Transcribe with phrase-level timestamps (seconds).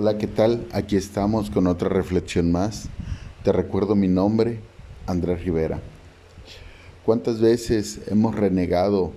[0.00, 0.64] Hola, ¿qué tal?
[0.70, 2.88] Aquí estamos con otra reflexión más.
[3.42, 4.60] Te recuerdo mi nombre,
[5.08, 5.80] Andrés Rivera.
[7.04, 9.10] ¿Cuántas veces hemos renegado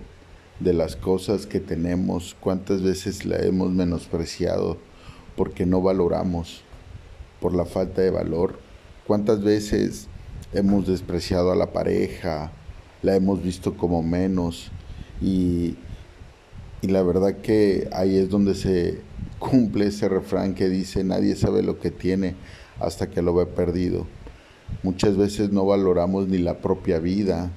[0.59, 2.35] de las cosas que tenemos?
[2.39, 4.79] ¿Cuántas veces la hemos menospreciado
[5.35, 6.63] porque no valoramos,
[7.39, 8.57] por la falta de valor?
[9.05, 10.07] ¿Cuántas veces
[10.51, 12.53] hemos despreciado a la pareja,
[13.03, 14.71] la hemos visto como menos
[15.21, 15.75] y,
[16.81, 19.10] y la verdad que ahí es donde se
[19.41, 22.35] cumple ese refrán que dice nadie sabe lo que tiene
[22.79, 24.05] hasta que lo ve perdido.
[24.83, 27.51] Muchas veces no valoramos ni la propia vida,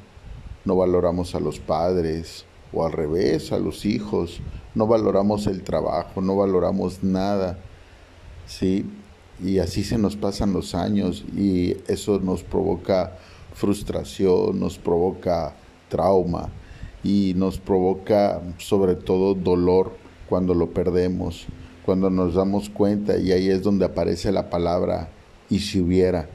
[0.65, 4.41] no valoramos a los padres o al revés, a los hijos,
[4.75, 7.59] no valoramos el trabajo, no valoramos nada.
[8.47, 8.87] ¿sí?
[9.43, 13.17] Y así se nos pasan los años y eso nos provoca
[13.53, 15.55] frustración, nos provoca
[15.89, 16.49] trauma
[17.05, 19.93] y nos provoca sobre todo dolor
[20.29, 21.47] cuando lo perdemos
[21.85, 25.09] cuando nos damos cuenta y ahí es donde aparece la palabra
[25.51, 26.29] y si hubiera.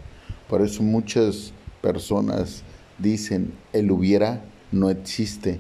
[0.48, 2.63] Por eso muchas personas
[2.98, 5.60] dicen, el hubiera no existe.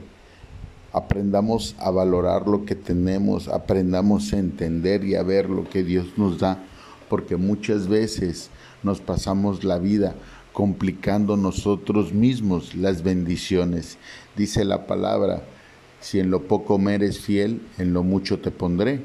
[0.91, 6.07] Aprendamos a valorar lo que tenemos, aprendamos a entender y a ver lo que Dios
[6.17, 6.63] nos da,
[7.09, 8.49] porque muchas veces
[8.83, 10.15] nos pasamos la vida
[10.53, 13.97] complicando nosotros mismos las bendiciones.
[14.35, 15.43] Dice la palabra,
[16.01, 19.01] si en lo poco me eres fiel, en lo mucho te pondré.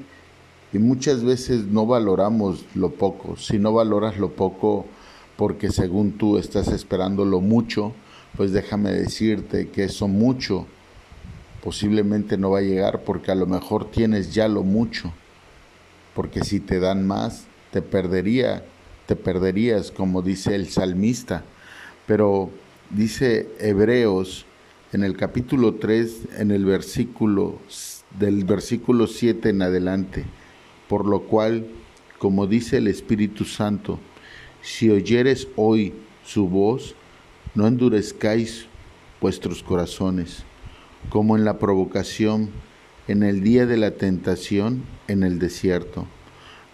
[0.74, 3.36] Y muchas veces no valoramos lo poco.
[3.36, 4.86] Si no valoras lo poco
[5.36, 7.92] porque según tú estás esperando lo mucho,
[8.36, 10.66] pues déjame decirte que eso mucho
[11.62, 15.12] posiblemente no va a llegar porque a lo mejor tienes ya lo mucho.
[16.12, 18.64] Porque si te dan más, te perdería,
[19.06, 21.44] te perderías, como dice el salmista.
[22.08, 22.50] Pero
[22.90, 24.44] dice Hebreos
[24.92, 27.60] en el capítulo 3, en el versículo
[28.18, 30.24] del versículo 7 en adelante
[30.88, 31.66] por lo cual,
[32.18, 33.98] como dice el Espíritu Santo,
[34.62, 35.92] si oyeres hoy
[36.24, 36.94] su voz,
[37.54, 38.66] no endurezcáis
[39.20, 40.44] vuestros corazones,
[41.08, 42.50] como en la provocación,
[43.08, 46.06] en el día de la tentación en el desierto,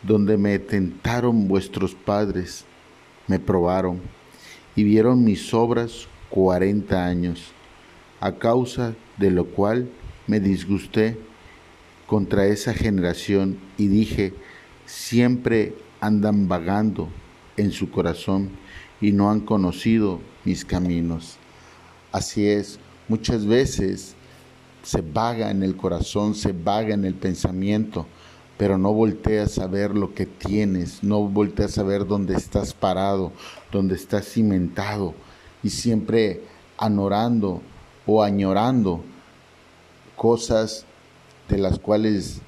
[0.02, 2.64] donde me tentaron vuestros padres,
[3.26, 4.00] me probaron
[4.76, 7.52] y vieron mis obras cuarenta años,
[8.20, 9.88] a causa de lo cual
[10.26, 11.18] me disgusté
[12.10, 14.34] contra esa generación y dije,
[14.84, 17.08] siempre andan vagando
[17.56, 18.50] en su corazón
[19.00, 21.36] y no han conocido mis caminos.
[22.10, 24.16] Así es, muchas veces
[24.82, 28.08] se vaga en el corazón, se vaga en el pensamiento,
[28.58, 33.30] pero no volteas a ver lo que tienes, no volteas a ver dónde estás parado,
[33.70, 35.14] dónde estás cimentado
[35.62, 36.40] y siempre
[36.76, 37.62] anorando
[38.04, 39.04] o añorando
[40.16, 40.86] cosas
[41.50, 42.40] de las cuales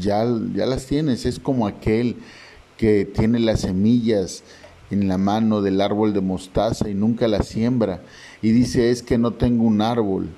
[0.00, 0.24] ya,
[0.54, 1.26] ya las tienes.
[1.26, 2.16] Es como aquel
[2.76, 4.42] que tiene las semillas
[4.90, 8.02] en la mano del árbol de mostaza y nunca la siembra.
[8.42, 10.28] Y dice, es que no tengo un árbol,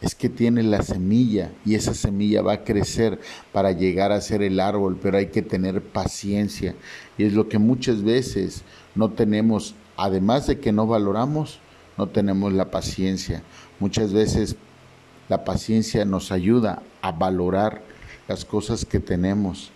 [0.00, 3.18] es que tiene la semilla y esa semilla va a crecer
[3.52, 6.74] para llegar a ser el árbol, pero hay que tener paciencia.
[7.16, 8.64] Y es lo que muchas veces
[8.94, 11.60] no tenemos, además de que no valoramos,
[11.96, 13.42] no tenemos la paciencia.
[13.80, 14.56] Muchas veces
[15.28, 17.82] la paciencia nos ayuda a valorar
[18.26, 19.70] las cosas que tenemos.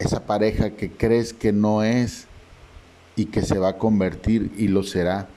[0.00, 2.26] Esa pareja que crees que no es
[3.14, 5.28] y que se va a convertir y lo será.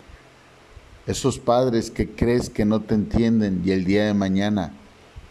[1.06, 4.74] Esos padres que crees que no te entienden y el día de mañana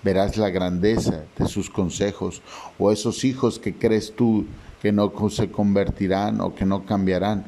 [0.05, 2.41] verás la grandeza de sus consejos.
[2.79, 4.47] O esos hijos que crees tú
[4.83, 7.45] que no se convertirán o que no cambiarán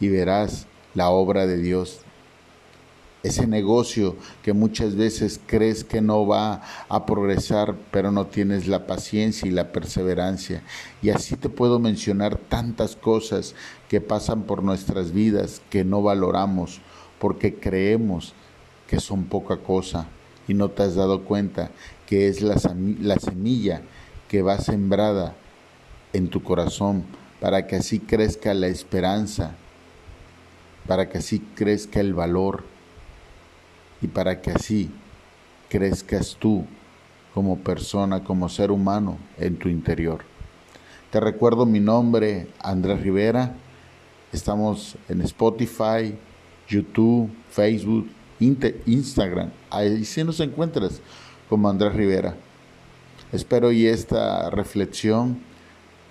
[0.00, 2.00] y verás la obra de Dios
[3.22, 8.86] ese negocio que muchas veces crees que no va a progresar, pero no tienes la
[8.86, 10.62] paciencia y la perseverancia.
[11.02, 13.54] Y así te puedo mencionar tantas cosas
[13.88, 16.80] que pasan por nuestras vidas que no valoramos
[17.18, 18.34] porque creemos
[18.86, 20.06] que son poca cosa
[20.46, 21.70] y no te has dado cuenta
[22.06, 22.54] que es la,
[23.00, 23.82] la semilla
[24.28, 25.34] que va sembrada
[26.12, 27.04] en tu corazón
[27.40, 29.52] para que así crezca la esperanza,
[30.86, 32.64] para que así crezca el valor
[34.00, 34.90] y para que así
[35.68, 36.64] crezcas tú
[37.34, 40.20] como persona, como ser humano en tu interior.
[41.10, 43.54] Te recuerdo mi nombre, Andrés Rivera.
[44.32, 46.14] Estamos en Spotify,
[46.68, 48.08] YouTube, Facebook,
[48.40, 49.50] Instagram.
[49.70, 51.00] Ahí sí nos encuentras
[51.48, 52.36] como Andrés Rivera.
[53.32, 55.40] Espero y esta reflexión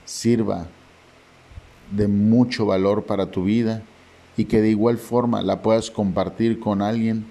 [0.06, 0.68] sirva
[1.92, 3.83] de mucho valor para tu vida
[4.36, 7.25] y que de igual forma la puedas compartir con alguien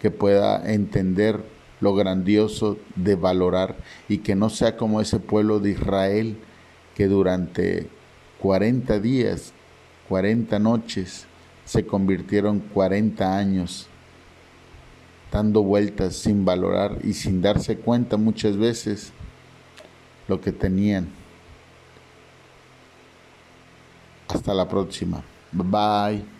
[0.00, 1.40] que pueda entender
[1.80, 3.76] lo grandioso de valorar
[4.08, 6.38] y que no sea como ese pueblo de Israel
[6.94, 7.88] que durante
[8.40, 9.52] 40 días,
[10.08, 11.26] 40 noches,
[11.64, 13.88] se convirtieron 40 años
[15.32, 19.12] dando vueltas sin valorar y sin darse cuenta muchas veces
[20.28, 21.08] lo que tenían.
[24.28, 25.22] Hasta la próxima.
[25.52, 25.66] Bye
[26.20, 26.33] bye.